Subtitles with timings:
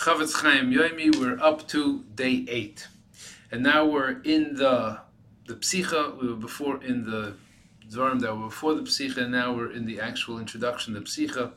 [0.00, 1.14] Chofetz Chaim Yoimi.
[1.20, 2.88] We're up to day eight,
[3.50, 4.98] and now we're in the
[5.46, 6.18] the psicha.
[6.18, 7.34] We were before in the
[7.86, 11.52] Dvarim that were before the psicha, and now we're in the actual introduction, the psicha.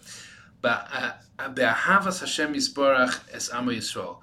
[0.62, 1.12] Uh,
[1.56, 4.18] Be'ahavas Hashem Yisbarach es Amo Yisrael.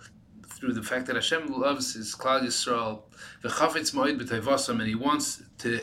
[0.61, 3.03] Through the fact that Hashem loves His Klal Yisrael,
[3.43, 5.81] v'chafetz moed b'tayvasam, and He wants to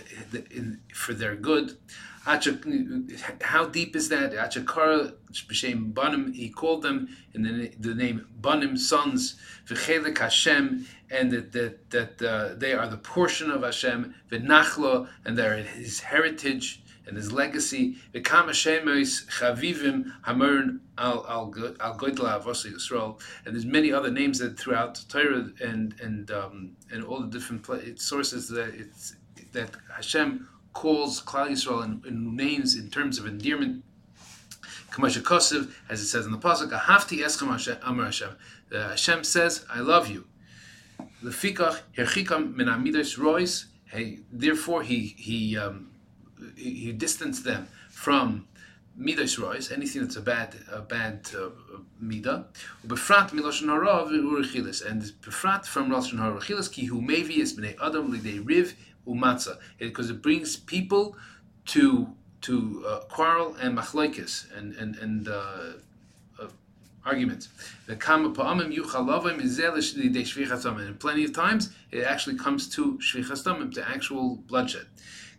[0.51, 1.77] in, for their good.
[2.25, 4.33] How deep is that?
[4.33, 6.33] Achakara b'shem banim.
[6.33, 9.39] He called them in the, the name banim, sons.
[9.67, 14.13] V'chelik Hashem, and that that that uh, they are the portion of Hashem.
[14.29, 17.95] V'nachlo, and they're His heritage and His legacy.
[18.13, 18.25] And
[23.45, 28.49] there's many other names that throughout Torah and and um, and all the different sources
[28.49, 29.15] that it's
[29.53, 33.83] that Hashem calls Klal Yisrael in, in, names in terms of endearment.
[34.99, 38.35] As it says in the pasuk, "Ahafti eschem Amar Hashem."
[38.71, 40.25] Hashem says, "I love you."
[41.23, 43.65] Lefikach herchikam min rois.
[43.85, 45.91] Hey, therefore he he um,
[46.55, 48.47] he, distanced them from
[48.95, 51.29] midas rois, anything that's a bad a bad
[52.01, 52.43] uh.
[52.85, 57.75] Befrat miloshen harav urichilis, and befrat from loshen harav urichilis ki hu mevi es bnei
[57.81, 58.73] adam lidei riv
[59.07, 61.15] umatzah, because it brings people
[61.65, 62.07] to
[62.41, 65.73] to uh, quarrel and machlekes and and and uh,
[66.39, 66.47] uh,
[67.05, 67.49] arguments.
[67.87, 67.99] And
[70.99, 74.87] plenty of times it actually comes to shvichas to actual bloodshed.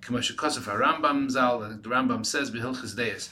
[0.00, 3.30] Kama shekosef Rambam zal, the Rambam says behilchas deis.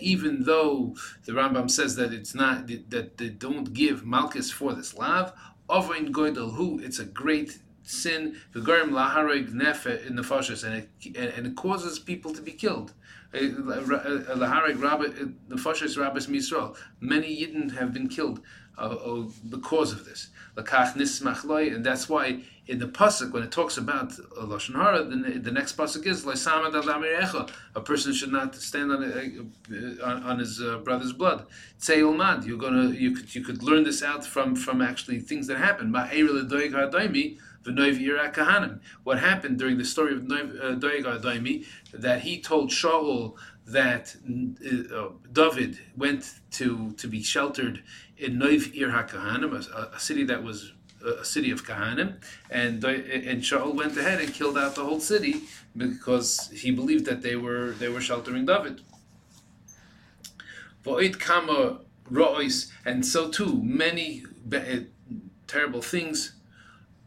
[0.00, 4.94] Even though the Rambam says that it's not that they don't give malchus for this
[4.94, 5.32] lav,
[5.70, 11.98] it's a great sin v'garim lahareg nefe in the fashes, and it and it causes
[11.98, 12.92] people to be killed.
[13.34, 16.76] Uh, uh, uh, lahareg the fashes rabbis misrael.
[17.00, 18.40] Many yidden have been killed
[18.76, 20.30] because of this.
[20.56, 25.76] And that's why in the pasuk when it talks about lashon hara, the, the next
[25.76, 26.24] pasuk is
[27.74, 31.46] a person should not stand on uh, on, on his uh, brother's blood.
[31.88, 32.44] Mad.
[32.44, 35.92] You're gonna you could you could learn this out from from actually things that happen.
[39.04, 44.16] What happened during the story of uh, Doeg Daimi that he told Shaul that
[45.32, 47.82] David went to to be sheltered
[48.22, 50.72] in Noiv Ir HaKahanim, a, a city that was
[51.04, 52.14] a city of Kahanim,
[52.50, 55.42] and and Shaul went ahead and killed out the whole city
[55.76, 58.80] because he believed that they were they were sheltering David.
[60.84, 61.80] Vo'id kama
[62.10, 64.24] ro'is, and so too many
[65.46, 66.32] terrible things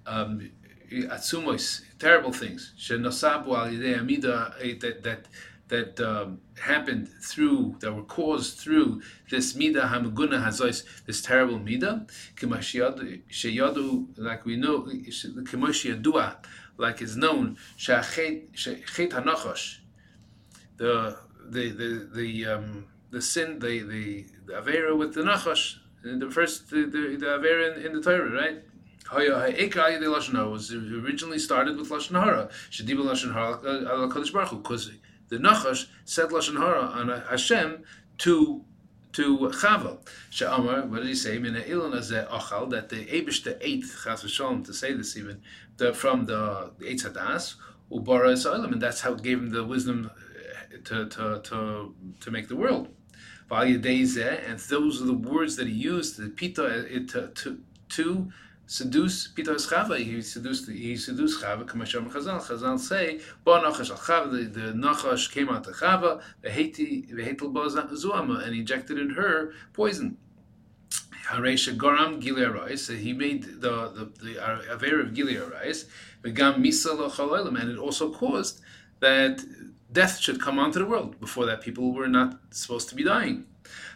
[0.05, 0.49] um,
[0.91, 5.25] atzumos, terrible things, shenosabu al amida, eh, that
[5.67, 12.05] that um, happened through that were caused through this mida hamaguna hazois, this terrible mida,
[12.35, 16.35] sheyadu, like we know, kimoshiyadua,
[16.77, 17.57] like is known,
[20.77, 21.17] the
[21.49, 26.69] the the the um, the sin, the the, the avera with the nachosh, the first
[26.69, 28.63] the the, the avera in, in the Torah, right?
[29.11, 32.49] was originally started with lashon hara.
[34.57, 34.91] Because
[35.29, 37.83] the Nachash said lashon hara on Hashem
[38.19, 38.63] to
[39.13, 39.97] to Chava.
[40.29, 41.37] She'amar, what did he say?
[41.39, 45.41] Mina ilon azeh achal that the Eibushter ate Chas v'Shalom to say this even
[45.77, 47.55] the, from the, Eitz Hadas
[47.89, 52.31] ubara Esalim, and that's how it gave him the wisdom uh, to to to, to
[52.31, 52.89] make the world.
[53.49, 57.59] And those are the words that he used, the pita, to, to,
[57.89, 58.31] to
[58.67, 59.97] seduce Pitas Chava.
[59.97, 61.65] He seduced he seduced Chava.
[61.65, 62.41] Kamasham Chazal.
[62.41, 66.21] Chazal say, "Bo Nachash al Chava." The, the Nachash came out to Chava.
[66.41, 70.17] The Haiti the Hatel Zuama and injected in her poison.
[71.27, 75.85] Haresha Goram Gilead So he made the the the aver of Gilead rice.
[76.23, 78.61] Begam Misa and it also caused
[78.99, 79.43] that
[79.91, 81.19] death should come onto the world.
[81.19, 83.45] Before that, people were not supposed to be dying.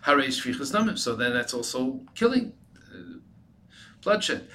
[0.06, 2.54] Haresh Fichas So then that's also killing
[4.02, 4.48] bloodshed.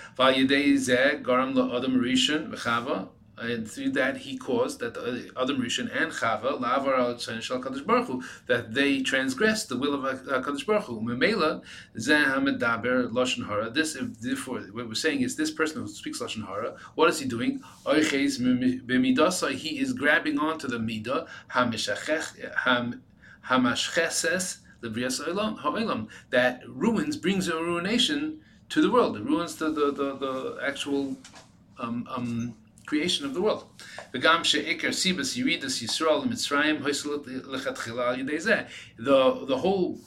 [3.36, 8.06] And through that, he caused that Adam Rishon and Chava, Lavar al Shal Kadosh Baruch
[8.06, 11.00] Hu, that they transgressed the will of uh, Kadosh Baruch Hu.
[11.00, 11.60] Memela
[11.96, 13.70] Zehamidaber Lashon Hara.
[13.70, 17.26] This, therefore, what we're saying is this person who speaks Lashon Hara, what is he
[17.26, 17.60] doing?
[17.92, 21.26] He is grabbing onto the midah
[23.48, 24.58] Hamashcheses
[26.30, 28.40] that ruins brings a ruination
[28.70, 29.16] to the world.
[29.16, 31.16] It ruins the, the, the, the actual
[31.78, 32.54] um, um,
[32.86, 33.66] creation of the world.
[34.12, 34.20] The
[39.46, 39.98] the whole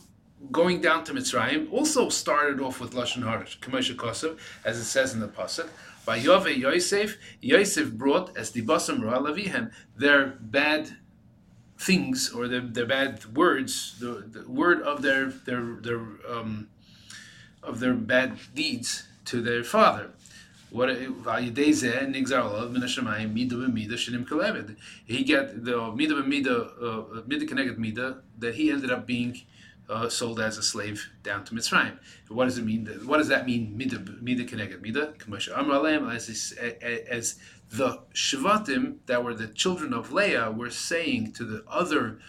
[0.51, 5.13] going down to Mitzrayim also started off with lashon hara, Kamosha Kosev, as it says
[5.13, 5.67] in the pasuk.
[6.05, 10.95] By Yove Yosef, Yosef brought as the basam Lavihem their bad
[11.77, 15.99] things or their, their bad words, the, the word of their their their
[16.29, 16.69] um,
[17.67, 20.11] of their bad deeds to their father.
[20.69, 21.05] What he
[25.23, 29.41] get the mida mida uh, mida connected mida that he ended up being
[29.89, 31.97] uh, sold as a slave down to Mitzrayim.
[32.27, 32.85] What does it mean?
[33.05, 33.77] What does that mean?
[33.77, 35.13] Mida mida connected mida.
[36.13, 37.39] As as
[37.69, 42.19] the Shvatim that were the children of Leah were saying to the other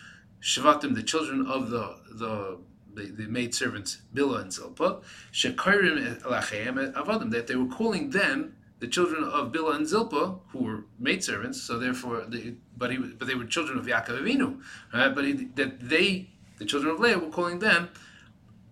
[0.41, 2.59] Shvatim, the children of the the
[2.99, 5.01] the, the maid servants Bilhah and Zilpah,
[5.33, 10.59] Shekarim Elachem Avadim, that they were calling them the children of Bilhah and Zilpah, who
[10.59, 11.63] were maid servants.
[11.63, 14.61] So therefore, they, but he, but they were children of Yaakov Avinu,
[14.93, 15.15] right?
[15.15, 17.89] But he, that they, the children of Leah, were calling them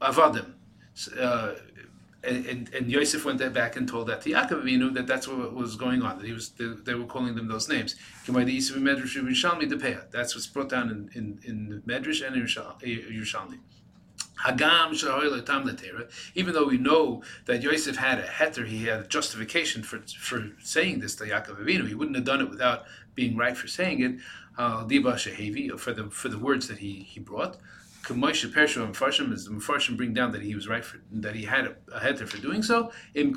[0.00, 0.52] Avadim.
[1.18, 1.54] Uh,
[2.26, 5.76] and, and Yosef went back and told that to Yaakov Avinu that that's what was
[5.76, 6.18] going on.
[6.18, 7.96] That he was they, they were calling them those names.
[8.26, 13.58] That's what's brought down in in, in Medrash and in Yerushalmi.
[16.34, 20.50] Even though we know that Yosef had a heter, he had a justification for for
[20.62, 21.88] saying this to Yaakov Avinu.
[21.88, 22.84] He wouldn't have done it without
[23.14, 24.20] being right for saying it.
[24.56, 27.56] For the for the words that he he brought.
[28.08, 31.98] Is the Mfarshim bring down that he was right for that he had a, a
[31.98, 32.92] heter for doing so.
[33.14, 33.30] Im.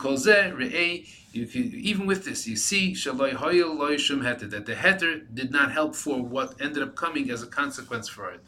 [1.31, 6.61] You can even with this you see that the heter did not help for what
[6.61, 8.43] ended up coming as a consequence for it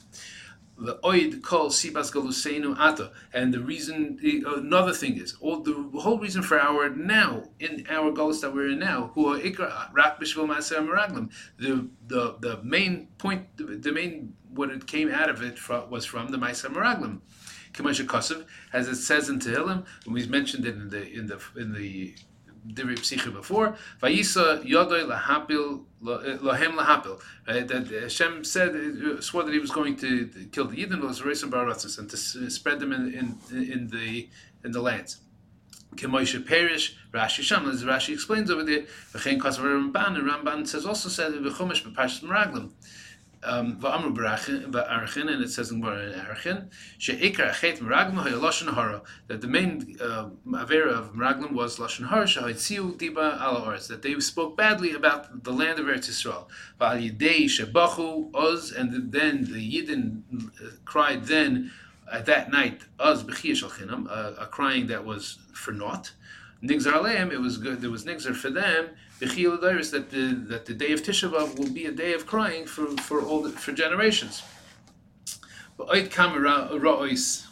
[0.80, 3.12] oid call sibas galuseinu ata.
[3.34, 8.12] And the reason, another thing is, all the whole reason for our now in our
[8.12, 10.20] galus that we're in now, who are ikra rak.
[10.20, 15.90] The the the main point, the, the main what it came out of it from,
[15.90, 17.22] was from the maaser meraglim.
[17.74, 21.42] Kamasha Kosev, as it says in Tehillim, and we've mentioned it in the in the
[21.56, 22.16] in the
[22.68, 23.76] Divrei Psicha before.
[24.02, 27.20] Vayisa Yodoi lahapil lohem lahapil.
[27.46, 32.10] That Hashem said swore that He was going to kill the Yidden was baratzis and
[32.10, 34.30] to spread them in in, in the
[34.64, 35.18] in the lands.
[35.96, 40.86] Kemoisha Perish, Rashi Sham, as Rashi explains over there, V'chein Kosav Ramban, and Ramban says
[40.86, 42.72] also said V'chumash B'Parshas Meraglim
[43.44, 45.82] um, and it says in
[48.74, 54.56] hara, that the main uh, avera of meraglim was lashon hara, diba that they spoke
[54.56, 56.48] badly about the land of Eretz Yisrael.
[56.80, 60.22] Shebachu oz, and then the Yidden
[60.62, 61.72] uh, cried then
[62.12, 64.08] at that night, oz shalchinam,
[64.40, 66.12] a crying that was for naught.
[66.64, 67.82] Nigzar aleim, it was good.
[67.82, 68.90] There was nigzar for them.
[69.20, 69.30] That
[70.10, 73.22] the that the day of Tisha B'av will be a day of crying for for
[73.22, 74.44] all the, for generations.
[75.78, 77.46] V'oid kamera ra'ois.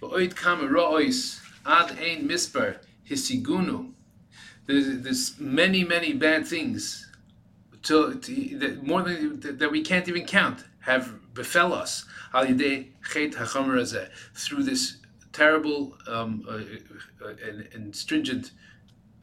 [0.00, 2.78] V'oid kamera ra'ois ad ein misper
[3.08, 3.92] hisigunu.
[4.66, 7.08] There's, there's many many bad things
[7.82, 12.04] to, to that more than that we can't even count have befell us
[14.34, 14.96] through this
[15.32, 16.52] terrible um, uh,
[17.24, 18.52] uh, and, and, stringent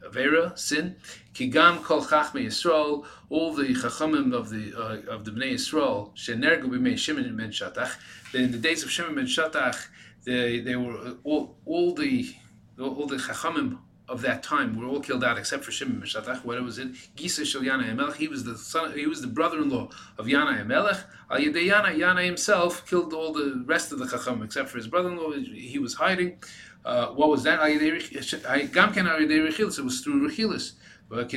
[0.04, 0.96] Avera, sin,
[1.34, 6.64] Kigam kol chachmei Yisrael, all the chachamim of the uh, of the Bnei Yisrael, shenergu
[6.64, 7.96] b'mei Shimon ben Shatach.
[8.34, 9.88] In the days of Shimon ben Shatach,
[10.24, 12.34] they, they were all, all the
[12.78, 13.78] all the chachamim
[14.10, 16.44] of that time were all killed out except for Shimon ben Shatach.
[16.44, 16.92] What was it?
[17.16, 18.14] Gisa shel Yana.
[18.16, 18.92] He was the son.
[18.92, 19.88] He was the brother-in-law
[20.18, 21.04] of Yana Emelech.
[21.30, 25.32] Al Yana, Yana himself killed all the rest of the chachamim except for his brother-in-law.
[25.32, 26.42] He was hiding.
[26.84, 27.60] Uh, what was that?
[27.60, 29.78] Gamken Rechilus.
[29.78, 30.72] It was through Rechilis.
[31.12, 31.32] As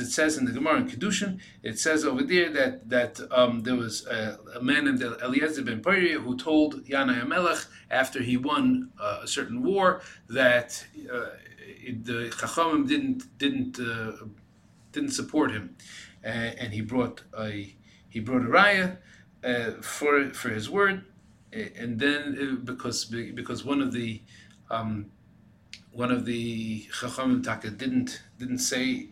[0.00, 3.76] it says in the Gemara in Kedushin, it says over there that that um, there
[3.76, 8.90] was a, a, man named Eliezer ben Pari who told Yana Amelech after he won
[9.00, 11.26] uh, a certain war that uh,
[11.86, 14.26] the Chachamim didn't didn't uh,
[14.90, 15.76] didn't support him,
[16.24, 17.76] and he brought a
[18.08, 18.96] he brought a raya
[19.44, 21.04] uh, for for his word.
[21.52, 24.22] And then uh, because because one of the
[24.70, 25.06] um,
[25.98, 29.08] one of the chachamim taka didn't didn't say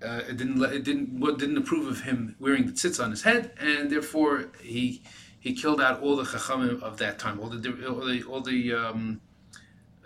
[0.00, 3.22] uh, it didn't it didn't what didn't approve of him wearing the tzitz on his
[3.22, 5.02] head, and therefore he
[5.40, 8.72] he killed out all the chachamim of that time, all the all the all the
[8.72, 9.20] um,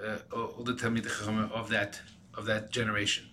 [0.02, 2.00] uh, all the talmid chachamim of that
[2.34, 3.26] of that generation.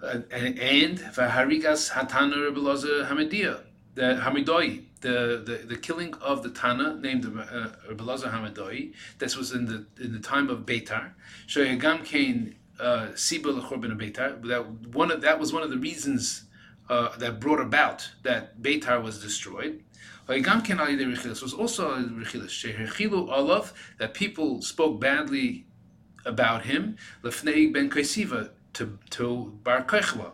[0.00, 2.60] Uh, and v'harigas hatanu Rebbe
[3.08, 8.92] Hamidia the Hamidoi, the, the, the killing of the Tana named uh, Hamadoi.
[9.18, 11.12] This was in the in the time of Beitar.
[11.46, 14.42] Shoyagam Kain uh, Siba Lechorban Beitar.
[14.48, 16.44] That one of that was one of the reasons
[16.88, 19.82] uh, that brought about that Beitar was destroyed.
[20.28, 21.94] It was also
[23.30, 25.66] Olav that people spoke badly
[26.24, 26.96] about him.
[27.22, 30.30] Lefnei ben Kaisiva to to Bar Kochva.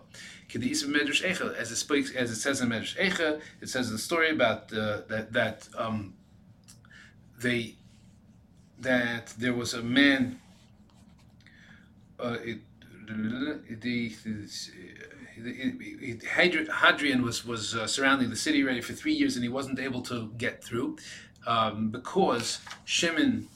[1.56, 5.02] As it speaks, as it says in Medrash Eicha, it says the story about uh,
[5.08, 6.14] that that um,
[7.40, 7.74] they
[8.80, 10.40] that there was a man.
[12.18, 12.58] Uh, it,
[15.40, 16.20] the,
[16.82, 20.02] Hadrian was was uh, surrounding the city ready for three years, and he wasn't able
[20.02, 20.96] to get through
[21.46, 23.48] um, because Shimon,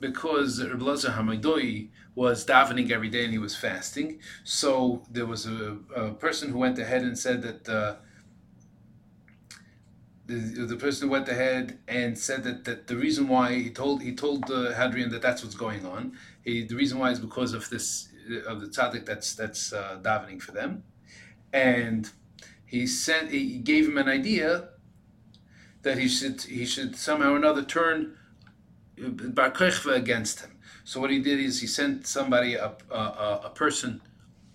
[0.00, 4.20] because Rabbi Hamadoi was davening every day and he was fasting.
[4.44, 7.68] So there was a, a person who went ahead and said that.
[7.68, 7.96] Uh,
[10.26, 14.02] the, the person who went ahead and said that, that the reason why he told
[14.02, 16.18] he told uh, Hadrian that that's what's going on.
[16.44, 18.10] He, the reason why is because of this
[18.46, 20.84] of the tzaddik that's that's uh, davening for them,
[21.50, 22.10] and
[22.66, 24.68] he sent he gave him an idea
[25.80, 28.17] that he should he should somehow or another turn
[28.98, 30.58] Bar Kochva against him.
[30.84, 34.00] So what he did is he sent somebody a, a, a person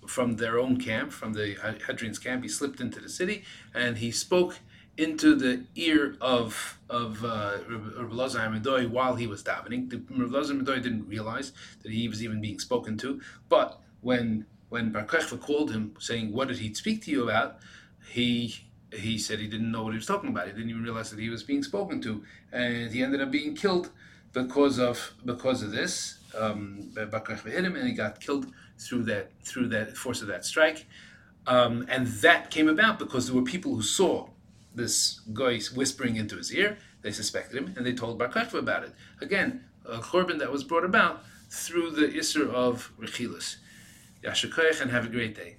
[0.08, 2.44] from their own camp, from the Hadrian's camp.
[2.44, 4.60] He slipped into the city and he spoke
[4.98, 8.50] into the ear of of uh, Rabbi Lazar
[8.90, 9.92] while he was davening.
[9.92, 15.06] Rabbi Lazar didn't realize that he was even being spoken to, but when when Bar
[15.06, 17.60] Kochva called him saying, "What did he speak to you about?"
[18.10, 18.56] he
[18.92, 20.46] he said he didn't know what he was talking about.
[20.46, 23.56] He didn't even realize that he was being spoken to, and he ended up being
[23.56, 23.90] killed
[24.34, 26.20] because of because of this.
[26.38, 28.48] Um, and he got killed
[28.80, 30.86] through that through that force of that strike.
[31.46, 34.30] Um, and that came about because there were people who saw
[34.74, 36.78] this guy whispering into his ear.
[37.02, 38.94] They suspected him, and they told Bar Kochva about it.
[39.22, 43.58] Again, a korban that was brought about through the Isser of Rechilas.
[44.24, 45.58] Yashikoyach and have a great day.